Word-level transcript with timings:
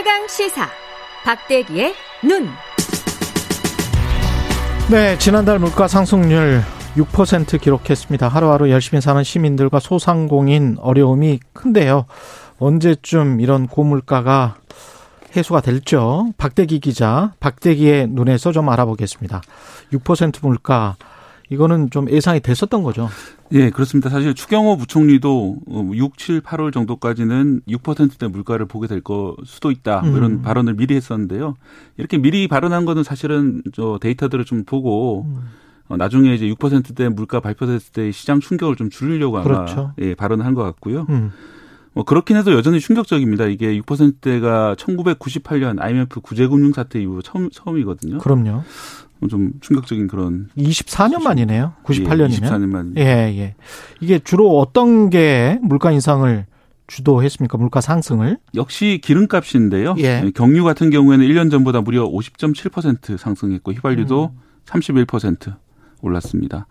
최강 0.00 0.26
시사 0.28 0.66
박대기의 1.24 1.94
눈. 2.24 2.48
네, 4.90 5.18
지난달 5.18 5.58
물가 5.58 5.88
상승률 5.88 6.62
6% 6.96 7.60
기록했습니다. 7.60 8.26
하루하루 8.26 8.70
열심히 8.70 9.02
사는 9.02 9.22
시민들과 9.22 9.78
소상공인 9.78 10.78
어려움이 10.80 11.40
큰데요. 11.52 12.06
언제쯤 12.58 13.42
이런 13.42 13.66
고물가가 13.66 14.56
해소가 15.36 15.60
될죠? 15.60 16.32
박대기 16.38 16.80
기자, 16.80 17.34
박대기의 17.38 18.06
눈에서 18.08 18.52
좀 18.52 18.70
알아보겠습니다. 18.70 19.42
6% 19.92 20.38
물가, 20.40 20.96
이거는 21.50 21.90
좀 21.90 22.08
예상이 22.10 22.40
됐었던 22.40 22.82
거죠? 22.82 23.08
예, 23.52 23.70
그렇습니다. 23.70 24.08
사실 24.08 24.34
추경호 24.34 24.76
부총리도 24.76 25.56
6, 25.94 26.16
7, 26.16 26.40
8월 26.40 26.72
정도까지는 26.72 27.62
6%대 27.68 28.28
물가를 28.28 28.66
보게 28.66 28.86
될 28.86 29.00
거 29.02 29.34
수도 29.44 29.70
있다. 29.72 30.02
뭐 30.02 30.16
이런 30.16 30.30
음. 30.32 30.42
발언을 30.42 30.74
미리 30.74 30.94
했었는데요. 30.94 31.56
이렇게 31.96 32.18
미리 32.18 32.46
발언한 32.48 32.84
거는 32.84 33.02
사실은 33.02 33.62
저 33.74 33.98
데이터들을 34.00 34.44
좀 34.44 34.64
보고 34.64 35.24
음. 35.28 35.48
어, 35.88 35.96
나중에 35.96 36.32
이제 36.34 36.46
6%대 36.46 37.08
물가 37.08 37.40
발표됐을 37.40 37.92
때 37.92 38.12
시장 38.12 38.38
충격을 38.38 38.76
좀 38.76 38.88
줄이려고 38.90 39.38
아마 39.38 39.44
그렇죠. 39.44 39.92
예, 40.00 40.14
발언을 40.14 40.44
한 40.46 40.54
것 40.54 40.62
같고요. 40.62 41.06
음. 41.08 41.32
뭐 41.92 42.04
그렇긴 42.04 42.36
해도 42.36 42.52
여전히 42.52 42.78
충격적입니다. 42.78 43.46
이게 43.46 43.76
6%대가 43.80 44.76
1998년 44.78 45.80
IMF 45.80 46.20
구제금융 46.20 46.72
사태 46.72 47.00
이후 47.02 47.20
처음 47.24 47.50
처음이거든요. 47.50 48.18
그럼요. 48.18 48.62
좀 49.28 49.52
충격적인 49.60 50.08
그런 50.08 50.48
24년 50.56 51.22
만이네요. 51.22 51.74
98년이면. 51.84 52.32
예, 52.32 52.36
24년 52.48 52.66
만. 52.66 52.94
예, 52.96 53.02
예. 53.02 53.54
이게 54.00 54.18
주로 54.18 54.58
어떤 54.58 55.10
게 55.10 55.58
물가 55.62 55.90
인상을 55.90 56.46
주도했습니까? 56.86 57.56
물가 57.58 57.80
상승을? 57.80 58.38
역시 58.54 59.00
기름값인데요. 59.02 59.94
예. 59.98 60.30
경유 60.34 60.64
같은 60.64 60.90
경우에는 60.90 61.24
1년 61.26 61.50
전보다 61.50 61.80
무려 61.82 62.04
50.7% 62.08 63.16
상승했고 63.16 63.72
휘발유도 63.72 64.32
음. 64.34 64.40
31% 64.66 65.54
올랐습니다. 66.02 66.66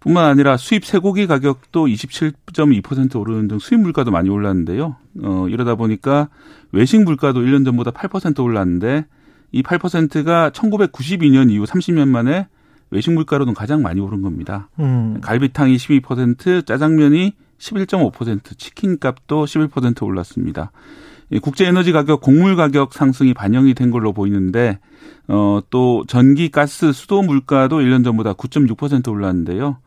뿐만 0.00 0.24
아니라 0.24 0.56
수입 0.56 0.84
쇠고기 0.84 1.26
가격도 1.26 1.86
27.2% 1.86 3.20
오르는 3.20 3.48
등 3.48 3.58
수입 3.58 3.80
물가도 3.80 4.10
많이 4.10 4.28
올랐는데요. 4.30 4.96
어, 5.22 5.46
이러다 5.48 5.76
보니까 5.76 6.28
외식 6.72 7.02
물가도 7.02 7.40
1년 7.40 7.64
전보다 7.64 7.92
8% 7.92 8.42
올랐는데 8.42 9.06
이 9.52 9.62
8%가 9.62 10.50
1992년 10.50 11.50
이후 11.50 11.64
30년 11.64 12.08
만에 12.08 12.48
외식 12.90 13.12
물가로는 13.12 13.54
가장 13.54 13.82
많이 13.82 14.00
오른 14.00 14.22
겁니다. 14.22 14.68
음. 14.80 15.18
갈비탕이 15.20 15.76
12%, 15.76 16.66
짜장면이 16.66 17.32
11.5%, 17.58 18.58
치킨 18.58 18.98
값도 18.98 19.44
11% 19.44 20.02
올랐습니다. 20.02 20.72
국제 21.40 21.66
에너지 21.66 21.92
가격, 21.92 22.20
곡물 22.20 22.56
가격 22.56 22.92
상승이 22.92 23.32
반영이 23.32 23.72
된 23.74 23.90
걸로 23.90 24.12
보이는데 24.12 24.78
어 25.28 25.62
또 25.70 26.04
전기, 26.06 26.50
가스, 26.50 26.92
수도 26.92 27.22
물가도 27.22 27.78
1년 27.78 28.04
전보다 28.04 28.34
9.6% 28.34 29.08
올랐는데요. 29.08 29.78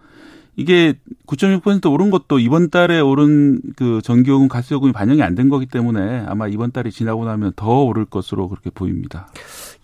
이게 0.58 0.94
9.6% 1.28 1.92
오른 1.92 2.10
것도 2.10 2.40
이번 2.40 2.70
달에 2.70 3.00
오른 3.00 3.62
그 3.76 4.02
전기요금, 4.02 4.48
가스요금이 4.48 4.94
반영이 4.94 5.22
안 5.22 5.36
된 5.36 5.50
거기 5.50 5.66
때문에 5.66 6.24
아마 6.28 6.48
이번 6.48 6.72
달이 6.72 6.92
지나고 6.92 7.26
나면 7.26 7.54
더 7.58 7.84
오를 7.84 8.06
것으로 8.06 8.48
그렇게 8.48 8.70
보입니다. 8.70 9.28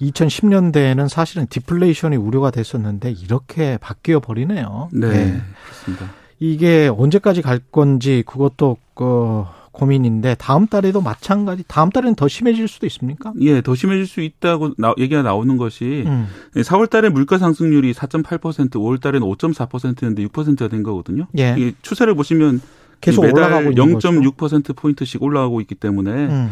2010년대에는 0.01 1.09
사실은 1.09 1.45
디플레이션이 1.47 2.15
우려가 2.15 2.51
됐었는데 2.51 3.11
이렇게 3.11 3.77
바뀌어 3.77 4.19
버리네요. 4.21 4.89
네, 4.93 5.07
네. 5.09 5.41
그렇습니다. 5.65 6.05
이게 6.39 6.87
언제까지 6.87 7.41
갈 7.41 7.59
건지 7.59 8.23
그것도 8.25 8.77
그 8.93 9.43
고민인데 9.71 10.35
다음 10.35 10.67
달에도 10.67 11.01
마찬가지 11.01 11.63
다음 11.67 11.89
달에는 11.89 12.15
더 12.15 12.27
심해질 12.27 12.67
수도 12.67 12.85
있습니까? 12.87 13.33
예, 13.41 13.61
더 13.61 13.75
심해질 13.75 14.05
수 14.05 14.21
있다고 14.21 14.73
나, 14.77 14.93
얘기가 14.97 15.21
나오는 15.21 15.55
것이 15.57 16.03
음. 16.05 16.27
4월 16.55 16.89
달에 16.89 17.09
물가 17.09 17.37
상승률이 17.37 17.93
4.8% 17.93 18.69
5월 18.69 19.01
달에는 19.01 19.25
5.4%였는데 19.27 20.25
6%가 20.27 20.67
된 20.67 20.83
거거든요. 20.83 21.27
예. 21.37 21.55
이 21.57 21.73
추세를 21.81 22.15
보시면 22.15 22.61
계속 22.99 23.23
올라가고 23.23 23.71
0.6% 23.71 24.75
포인트씩 24.75 25.23
올라가고 25.23 25.61
있기 25.61 25.75
때문에 25.75 26.11
음. 26.11 26.49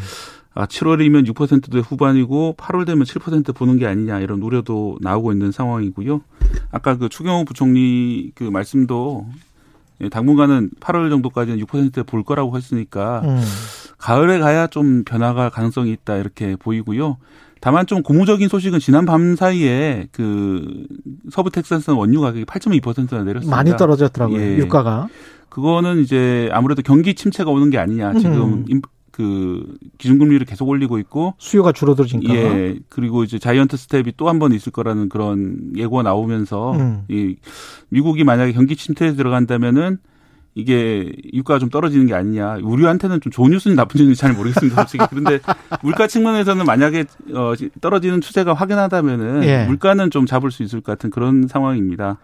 아, 0.55 0.65
7월이면 0.65 1.31
6%대 1.31 1.79
후반이고 1.79 2.55
8월 2.57 2.85
되면 2.85 3.03
7% 3.05 3.55
보는 3.55 3.77
게 3.77 3.85
아니냐 3.85 4.19
이런 4.19 4.41
우려도 4.41 4.97
나오고 5.01 5.31
있는 5.31 5.51
상황이고요. 5.51 6.21
아까 6.71 6.97
그 6.97 7.07
추경호 7.07 7.45
부총리 7.45 8.31
그 8.33 8.43
말씀도 8.43 9.27
예, 9.27 9.48
당분간은 10.11 10.71
8월 10.79 11.09
정도까지는 11.09 11.59
6%대 11.65 12.03
볼 12.03 12.23
거라고 12.23 12.55
했으니까 12.55 13.21
음. 13.25 13.41
가을에 13.97 14.39
가야 14.39 14.67
좀 14.67 15.03
변화가 15.03 15.49
가능성이 15.49 15.91
있다 15.91 16.15
이렇게 16.15 16.55
보이고요. 16.55 17.17
다만 17.61 17.85
좀 17.85 18.01
고무적인 18.01 18.47
소식은 18.47 18.79
지난 18.79 19.05
밤 19.05 19.35
사이에 19.35 20.07
그 20.13 20.85
서부 21.29 21.49
텍사스 21.49 21.91
원유 21.91 22.21
가격이 22.21 22.45
8.2%나 22.45 23.23
내렸습니다. 23.23 23.55
많이 23.55 23.75
떨어졌더라고요. 23.75 24.39
예. 24.39 24.57
유가가. 24.57 25.09
그거는 25.49 25.99
이제 25.99 26.49
아무래도 26.53 26.81
경기 26.81 27.15
침체가 27.15 27.51
오는 27.51 27.69
게 27.69 27.77
아니냐. 27.77 28.13
지금 28.13 28.65
음. 28.69 28.81
그 29.19 29.77
기준금리를 29.97 30.45
계속 30.45 30.69
올리고 30.69 30.97
있고 30.99 31.33
수요가 31.39 31.73
줄어들니까 31.73 32.33
예 32.33 32.79
그리고 32.87 33.25
이제 33.25 33.37
자이언트 33.37 33.75
스텝이 33.75 34.13
또 34.15 34.29
한 34.29 34.39
번 34.39 34.53
있을 34.53 34.71
거라는 34.71 35.09
그런 35.09 35.57
예고가 35.75 36.03
나오면서 36.03 36.71
음. 36.77 37.01
이 37.09 37.35
미국이 37.89 38.23
만약에 38.23 38.53
경기 38.53 38.77
침체에 38.77 39.15
들어간다면은 39.15 39.97
이게 40.55 41.11
유가가 41.33 41.59
좀 41.59 41.69
떨어지는 41.69 42.05
게 42.07 42.13
아니냐. 42.13 42.59
우리한테는 42.63 43.19
좀 43.21 43.29
좋은 43.31 43.51
뉴스인지 43.51 43.75
나쁜 43.75 43.97
뉴스인지 43.99 44.19
잘 44.19 44.33
모르겠습니다, 44.33 44.75
솔직히. 44.83 45.03
그런데 45.09 45.39
물가 45.83 46.07
측면에서는 46.07 46.65
만약에 46.65 47.05
어 47.33 47.53
떨어지는 47.81 48.21
추세가 48.21 48.53
확연하다면은 48.53 49.43
예. 49.43 49.65
물가는 49.67 50.09
좀 50.11 50.25
잡을 50.25 50.49
수 50.51 50.63
있을 50.63 50.79
것 50.81 50.93
같은 50.93 51.09
그런 51.09 51.47
상황입니다. 51.47 52.17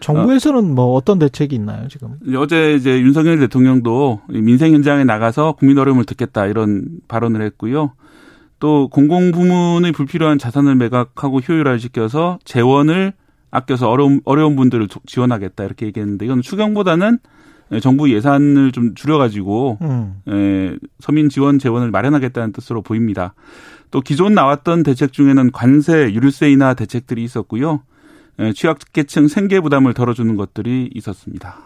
정부에서는 0.00 0.74
뭐 0.74 0.94
어떤 0.94 1.18
대책이 1.18 1.54
있나요, 1.54 1.88
지금? 1.88 2.18
어제 2.36 2.74
이제 2.74 3.00
윤석열 3.00 3.38
대통령도 3.38 4.20
민생 4.28 4.72
현장에 4.72 5.04
나가서 5.04 5.52
국민 5.52 5.78
어려움을 5.78 6.04
듣겠다 6.04 6.46
이런 6.46 6.86
발언을 7.08 7.42
했고요. 7.42 7.92
또 8.58 8.88
공공 8.88 9.32
부문의 9.32 9.92
불필요한 9.92 10.38
자산을 10.38 10.76
매각하고 10.76 11.40
효율화시켜서 11.40 12.38
재원을 12.44 13.12
아껴서 13.50 13.90
어려운 13.90 14.20
어려운 14.24 14.56
분들을 14.56 14.88
지원하겠다 15.06 15.64
이렇게 15.64 15.86
얘기했는데 15.86 16.24
이건 16.24 16.42
추경보다는 16.42 17.18
정부 17.82 18.12
예산을 18.12 18.72
좀 18.72 18.94
줄여가지고 18.94 19.78
음. 19.82 20.14
에, 20.28 20.76
서민 21.00 21.28
지원 21.28 21.58
재원을 21.58 21.90
마련하겠다는 21.90 22.52
뜻으로 22.52 22.82
보입니다. 22.82 23.34
또 23.90 24.00
기존 24.00 24.34
나왔던 24.34 24.82
대책 24.82 25.12
중에는 25.12 25.52
관세, 25.52 26.12
유류세 26.12 26.50
인하 26.50 26.74
대책들이 26.74 27.22
있었고요. 27.24 27.82
예, 28.40 28.52
취약계층 28.52 29.28
생계 29.28 29.60
부담을 29.60 29.94
덜어주는 29.94 30.36
것들이 30.36 30.90
있었습니다. 30.94 31.56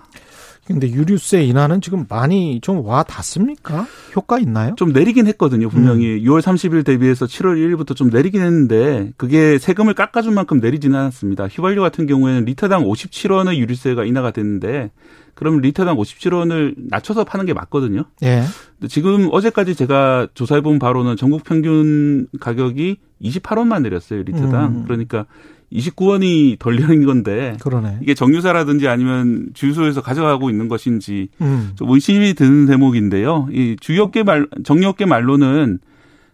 근데 0.67 0.89
유류세 0.89 1.43
인하는 1.43 1.81
지금 1.81 2.07
많이 2.09 2.61
좀 2.61 2.85
와 2.87 3.03
닿습니까? 3.03 3.87
효과 4.15 4.39
있나요? 4.39 4.75
좀 4.77 4.93
내리긴 4.93 5.27
했거든요. 5.27 5.69
분명히 5.69 6.15
음. 6.15 6.21
6월 6.25 6.41
30일 6.43 6.85
대비해서 6.85 7.27
7월 7.27 7.57
1일부터 7.57 7.97
좀 7.97 8.09
내리긴 8.09 8.41
했는데 8.41 9.11
그게 9.17 9.59
세금을 9.59 9.95
깎아준 9.95 10.33
만큼 10.33 10.61
내리지는 10.61 10.97
않았습니다. 10.97 11.49
휘발유 11.49 11.81
같은 11.81 12.07
경우에는 12.07 12.45
리터당 12.45 12.85
57원의 12.85 13.57
유류세가 13.57 14.05
인하가 14.05 14.31
됐는데 14.31 14.93
그럼 15.35 15.59
리터당 15.59 15.97
57원을 15.97 16.75
낮춰서 16.77 17.25
파는 17.25 17.47
게 17.47 17.53
맞거든요. 17.55 18.05
예. 18.23 18.45
근데 18.79 18.89
지금 18.89 19.29
어제까지 19.33 19.75
제가 19.75 20.29
조사해 20.35 20.61
본 20.61 20.79
바로는 20.79 21.17
전국 21.17 21.43
평균 21.43 22.29
가격이 22.39 22.99
28원만 23.23 23.83
내렸어요 23.83 24.23
리터당. 24.23 24.65
음. 24.67 24.85
그러니까 24.85 25.27
29원이 25.73 26.59
덜 26.59 26.77
내린 26.77 27.07
건데 27.07 27.57
그러네. 27.61 27.99
이게 28.03 28.15
정유사라든지 28.15 28.89
아니면 28.89 29.51
주유소에서 29.55 30.03
가져가고 30.03 30.51
있는 30.51 30.69
것인지 30.69 31.29
음. 31.41 31.71
좀 31.77 31.91
의심이 31.91 32.35
드는 32.35 32.67
대목인데요. 32.67 33.49
이 33.53 33.77
주유업계 33.81 34.25
말 34.25 34.47
정유업계 34.65 35.07
말로는 35.07 35.79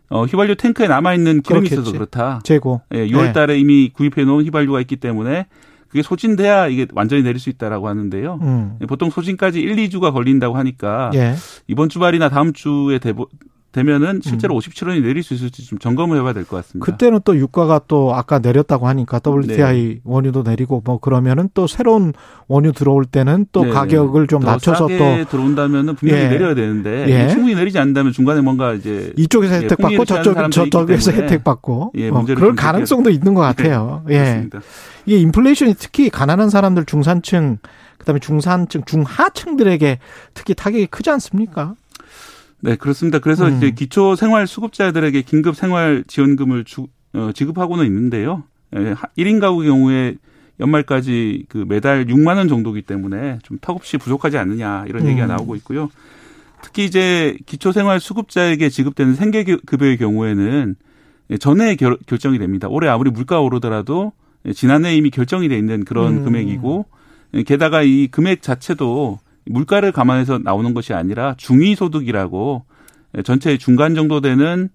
어, 0.08 0.24
휘발유 0.24 0.56
탱크에 0.56 0.86
남아 0.88 1.14
있는 1.14 1.42
기름이. 1.42 1.66
있어서 1.66 1.92
그렇다. 1.92 2.40
재고. 2.44 2.80
예, 2.94 3.08
6월 3.08 3.32
달에 3.34 3.54
네. 3.54 3.60
이미 3.60 3.90
구입해 3.92 4.24
놓은 4.24 4.44
휘발유가 4.44 4.80
있기 4.82 4.96
때문에 4.96 5.46
그게 5.88 6.02
소진돼야 6.02 6.68
이게 6.68 6.86
완전히 6.92 7.22
내릴 7.22 7.38
수 7.38 7.50
있다라고 7.50 7.88
하는데요. 7.88 8.38
음. 8.42 8.78
보통 8.88 9.10
소진까지 9.10 9.60
1, 9.60 9.76
2주가 9.88 10.12
걸린다고 10.12 10.56
하니까 10.56 11.10
예. 11.14 11.34
이번 11.66 11.88
주말이나 11.88 12.28
다음 12.28 12.52
주에 12.52 12.98
대보, 12.98 13.28
되면은 13.76 14.20
실제로 14.22 14.54
음. 14.54 14.58
57원이 14.58 15.02
내릴 15.02 15.22
수 15.22 15.34
있을지 15.34 15.64
좀 15.66 15.78
점검을 15.78 16.16
해봐야 16.18 16.32
될 16.32 16.44
것 16.44 16.56
같습니다. 16.56 16.84
그때는 16.84 17.20
또 17.24 17.36
유가가 17.36 17.80
또 17.86 18.14
아까 18.14 18.38
내렸다고 18.38 18.88
하니까 18.88 19.20
WTI 19.24 19.86
네. 19.86 20.00
원유도 20.04 20.42
내리고 20.42 20.82
뭐 20.84 20.98
그러면은 20.98 21.50
또 21.52 21.66
새로운 21.66 22.12
원유 22.48 22.72
들어올 22.72 23.04
때는 23.04 23.46
또 23.52 23.64
네. 23.64 23.70
가격을 23.70 24.26
좀 24.28 24.42
낮춰서 24.42 24.88
또 24.88 25.24
들어온다면은 25.30 25.94
분명히 25.94 26.22
예. 26.22 26.28
내려야 26.28 26.54
되는데 26.54 27.06
예. 27.08 27.28
충분히 27.28 27.54
내리지 27.54 27.78
않는다면 27.78 28.12
중간에 28.12 28.40
뭔가 28.40 28.72
이제 28.72 29.12
이쪽에서 29.16 29.54
예, 29.56 29.58
혜택 29.64 29.78
받고 29.78 30.04
저쪽 30.06 30.50
저쪽에서 30.50 31.12
혜택 31.12 31.44
받고 31.44 31.92
예, 31.96 32.10
뭐 32.10 32.24
그럴 32.24 32.54
가능성도 32.54 33.10
있는 33.10 33.34
것 33.34 33.42
같아요. 33.42 34.02
네. 34.06 34.14
예. 34.14 34.48
이게 35.04 35.18
인플레이션이 35.18 35.74
특히 35.78 36.08
가난한 36.10 36.48
사람들 36.50 36.86
중산층 36.86 37.58
그다음에 37.98 38.20
중산층 38.20 38.82
중하층들에게 38.84 39.98
특히 40.34 40.54
타격이 40.54 40.86
크지 40.86 41.10
않습니까? 41.10 41.74
네, 42.60 42.76
그렇습니다. 42.76 43.18
그래서 43.18 43.46
음. 43.46 43.56
이제 43.56 43.70
기초 43.70 44.16
생활 44.16 44.46
수급자들에게 44.46 45.22
긴급 45.22 45.56
생활 45.56 46.04
지원금을 46.06 46.64
주, 46.64 46.86
어, 47.12 47.30
지급하고는 47.34 47.84
있는데요. 47.86 48.44
예, 48.74 48.94
1인 49.16 49.40
가구 49.40 49.62
경우에 49.62 50.16
연말까지 50.58 51.44
그 51.48 51.64
매달 51.68 52.06
6만 52.06 52.36
원 52.36 52.48
정도기 52.48 52.82
때문에 52.82 53.38
좀 53.42 53.58
턱없이 53.60 53.98
부족하지 53.98 54.38
않느냐 54.38 54.84
이런 54.88 55.02
음. 55.02 55.08
얘기가 55.08 55.26
나오고 55.26 55.54
있고요. 55.56 55.90
특히 56.62 56.84
이제 56.84 57.36
기초생활 57.46 58.00
수급자에게 58.00 58.70
지급되는 58.70 59.14
생계급여의 59.14 59.98
경우에는 59.98 60.76
전에 61.38 61.76
결, 61.76 61.98
결정이 62.06 62.38
됩니다. 62.38 62.68
올해 62.68 62.88
아무리 62.88 63.10
물가가 63.10 63.40
오르더라도 63.42 64.12
지난해 64.54 64.96
이미 64.96 65.10
결정이 65.10 65.48
돼 65.48 65.58
있는 65.58 65.84
그런 65.84 66.18
음. 66.18 66.24
금액이고 66.24 66.86
게다가 67.46 67.82
이 67.82 68.08
금액 68.08 68.42
자체도 68.42 69.18
물가를 69.46 69.92
감안해서 69.92 70.38
나오는 70.38 70.74
것이 70.74 70.92
아니라 70.92 71.34
중위소득이라고 71.36 72.64
전체 73.24 73.56
중간 73.58 73.94
정도 73.94 74.20
되는 74.20 74.68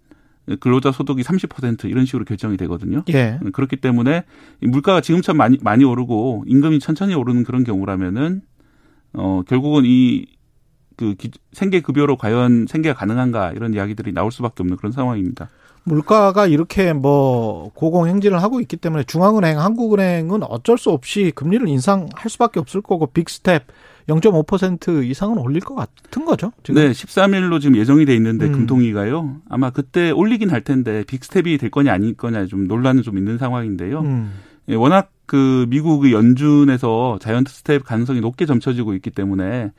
근로자 0.59 0.91
소득이 0.91 1.21
30% 1.21 1.85
이런 1.85 2.05
식으로 2.05 2.25
결정이 2.25 2.57
되거든요. 2.57 3.03
예. 3.09 3.39
그렇기 3.53 3.77
때문에 3.77 4.23
물가가 4.61 5.01
지금처럼 5.01 5.37
많이 5.37 5.57
많이 5.61 5.83
오르고 5.83 6.45
임금이 6.47 6.79
천천히 6.79 7.13
오르는 7.13 7.43
그런 7.43 7.63
경우라면은 7.63 8.41
어 9.13 9.43
결국은 9.47 9.83
이 9.85 10.25
그 11.01 11.15
생계 11.51 11.81
급여로 11.81 12.15
과연 12.15 12.67
생계가 12.67 12.95
가능한가 12.95 13.53
이런 13.53 13.73
이야기들이 13.73 14.11
나올 14.11 14.31
수밖에 14.31 14.61
없는 14.61 14.77
그런 14.77 14.91
상황입니다. 14.91 15.49
물가가 15.83 16.45
이렇게 16.45 16.93
뭐 16.93 17.71
고공행진을 17.73 18.41
하고 18.41 18.61
있기 18.61 18.77
때문에 18.77 19.03
중앙은행, 19.03 19.59
한국은행은 19.59 20.43
어쩔 20.43 20.77
수 20.77 20.91
없이 20.91 21.31
금리를 21.33 21.67
인상할 21.67 22.29
수밖에 22.29 22.59
없을 22.59 22.81
거고 22.81 23.07
빅스텝 23.07 23.65
0.5% 24.07 25.05
이상은 25.05 25.37
올릴 25.37 25.61
것 25.61 25.75
같은 25.75 26.25
거죠. 26.25 26.51
지금. 26.63 26.81
네, 26.81 26.91
13일로 26.91 27.61
지금 27.61 27.77
예정이 27.77 28.05
돼 28.05 28.15
있는데 28.15 28.47
음. 28.47 28.51
금통위가요. 28.51 29.37
아마 29.49 29.69
그때 29.69 30.11
올리긴 30.11 30.49
할 30.49 30.61
텐데 30.61 31.03
빅스텝이 31.05 31.57
될 31.57 31.69
거냐 31.69 31.93
아닐 31.93 32.15
거냐 32.15 32.45
좀 32.45 32.67
논란은 32.67 33.03
좀 33.03 33.17
있는 33.17 33.37
상황인데요. 33.37 34.01
음. 34.01 34.33
예, 34.69 34.75
워낙 34.75 35.11
그 35.31 35.65
미국의 35.69 36.11
연준에서 36.11 37.17
자이언트 37.21 37.53
스텝 37.53 37.85
가능성이 37.85 38.19
높게 38.19 38.45
점쳐지고 38.45 38.95
있기 38.95 39.11
때문에 39.11 39.71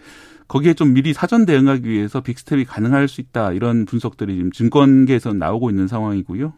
거기에 0.49 0.73
좀 0.73 0.95
미리 0.95 1.13
사전 1.13 1.45
대응하기 1.45 1.87
위해서 1.87 2.23
빅스텝이 2.23 2.65
가능할 2.65 3.07
수 3.07 3.21
있다 3.21 3.53
이런 3.53 3.85
분석들이 3.85 4.35
지금 4.35 4.51
증권계에서 4.51 5.35
나오고 5.35 5.69
있는 5.69 5.89
상황이고요. 5.89 6.55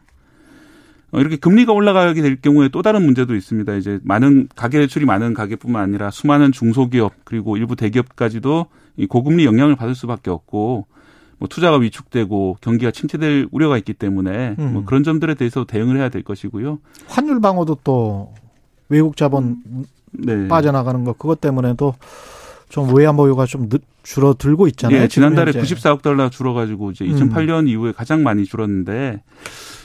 어, 1.11 1.19
이렇게 1.19 1.35
금리가 1.35 1.73
올라가게 1.73 2.21
될 2.21 2.39
경우에 2.39 2.69
또 2.69 2.81
다른 2.81 3.03
문제도 3.03 3.35
있습니다. 3.35 3.75
이제 3.75 3.99
많은 4.03 4.47
가계 4.55 4.79
대출이 4.79 5.03
많은 5.03 5.33
가계뿐만 5.33 5.83
아니라 5.83 6.09
수많은 6.09 6.53
중소기업 6.53 7.15
그리고 7.25 7.57
일부 7.57 7.75
대기업까지도 7.75 8.67
이 8.95 9.07
고금리 9.07 9.43
영향을 9.43 9.75
받을 9.75 9.93
수밖에 9.93 10.31
없고 10.31 10.87
뭐 11.37 11.49
투자가 11.49 11.79
위축되고 11.79 12.59
경기가 12.61 12.91
침체될 12.91 13.49
우려가 13.51 13.77
있기 13.77 13.93
때문에 13.93 14.55
뭐 14.57 14.65
음. 14.65 14.73
뭐 14.73 14.85
그런 14.85 15.03
점들에 15.03 15.33
대해서 15.33 15.65
대응을 15.65 15.97
해야 15.97 16.07
될 16.07 16.23
것이고요. 16.23 16.79
환율 17.07 17.41
방어도 17.41 17.79
또 17.83 18.33
외국 18.89 19.17
자본 19.17 19.57
네. 20.11 20.47
빠져나가는 20.47 21.03
거 21.03 21.13
그것 21.13 21.41
때문에도 21.41 21.95
좀 22.69 22.93
외환 22.95 23.15
보유가 23.15 23.45
좀 23.45 23.69
줄어들고 24.03 24.67
있잖아요. 24.67 25.01
네, 25.01 25.07
지난달에 25.07 25.51
94억 25.51 26.01
달러 26.01 26.29
줄어가지고 26.29 26.91
이제 26.91 27.05
2008년 27.05 27.61
음. 27.61 27.67
이후에 27.67 27.91
가장 27.91 28.23
많이 28.23 28.45
줄었는데 28.45 29.21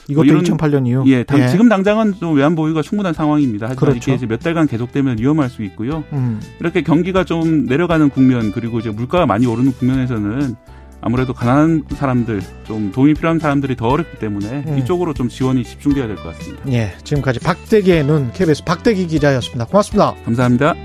이것도 0.07 0.33
뭐 0.33 0.41
2008년 0.41 0.87
이후. 0.87 1.03
예, 1.07 1.23
당, 1.23 1.39
예. 1.39 1.47
지금 1.47 1.69
당장은 1.69 2.15
좀 2.15 2.35
외환 2.35 2.55
보유가 2.55 2.81
충분한 2.81 3.13
상황입니다. 3.13 3.67
하지만 3.69 3.93
그렇죠. 3.93 4.11
이게 4.11 4.15
이제 4.15 4.25
몇 4.25 4.39
달간 4.39 4.67
계속되면 4.67 5.19
위험할 5.19 5.49
수 5.49 5.63
있고요. 5.63 6.03
음. 6.13 6.39
이렇게 6.59 6.81
경기가 6.81 7.23
좀 7.23 7.65
내려가는 7.65 8.09
국면 8.09 8.51
그리고 8.51 8.79
이제 8.79 8.89
물가가 8.89 9.25
많이 9.25 9.45
오르는 9.45 9.71
국면에서는 9.73 10.55
아무래도 11.01 11.33
가난한 11.33 11.85
사람들 11.95 12.41
좀 12.65 12.91
도움이 12.91 13.15
필요한 13.15 13.39
사람들이 13.39 13.75
더 13.75 13.87
어렵기 13.87 14.19
때문에 14.19 14.63
음. 14.67 14.77
이쪽으로 14.77 15.13
좀 15.13 15.29
지원이 15.29 15.63
집중돼야 15.63 16.07
될 16.07 16.15
것 16.15 16.23
같습니다. 16.37 16.63
예, 16.71 16.93
지금까지 17.03 17.39
박대기의 17.39 18.03
눈 18.05 18.31
KBS 18.31 18.63
박대기 18.63 19.07
기자였습니다. 19.07 19.65
고맙습니다. 19.65 20.13
감사합니다. 20.25 20.75